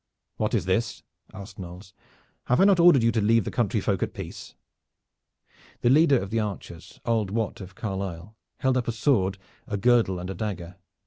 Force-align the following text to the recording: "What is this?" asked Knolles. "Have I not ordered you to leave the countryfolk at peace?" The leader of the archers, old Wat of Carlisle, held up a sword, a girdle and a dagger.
"What 0.37 0.55
is 0.55 0.65
this?" 0.65 1.03
asked 1.31 1.59
Knolles. 1.59 1.93
"Have 2.45 2.59
I 2.59 2.63
not 2.65 2.79
ordered 2.79 3.03
you 3.03 3.11
to 3.11 3.21
leave 3.21 3.43
the 3.43 3.51
countryfolk 3.51 4.01
at 4.01 4.15
peace?" 4.15 4.55
The 5.81 5.91
leader 5.91 6.17
of 6.17 6.31
the 6.31 6.39
archers, 6.39 6.99
old 7.05 7.29
Wat 7.29 7.61
of 7.61 7.75
Carlisle, 7.75 8.35
held 8.57 8.77
up 8.77 8.87
a 8.87 8.91
sword, 8.93 9.37
a 9.67 9.77
girdle 9.77 10.17
and 10.17 10.31
a 10.31 10.33
dagger. 10.33 10.77